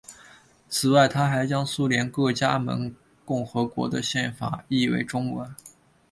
[0.67, 5.53] 此外他还将苏联各加盟共和国的宪法译为中文。